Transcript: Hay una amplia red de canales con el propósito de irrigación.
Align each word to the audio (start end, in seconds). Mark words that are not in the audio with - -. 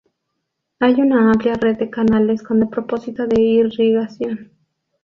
Hay 0.79 0.95
una 0.95 1.29
amplia 1.31 1.53
red 1.53 1.77
de 1.77 1.91
canales 1.91 2.41
con 2.41 2.59
el 2.63 2.69
propósito 2.69 3.27
de 3.27 3.39
irrigación. 3.39 4.51